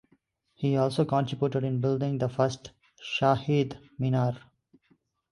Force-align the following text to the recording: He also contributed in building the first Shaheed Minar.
He 0.55 0.77
also 0.77 1.05
contributed 1.05 1.63
in 1.63 1.79
building 1.79 2.17
the 2.17 2.27
first 2.27 2.71
Shaheed 3.19 3.77
Minar. 3.99 4.35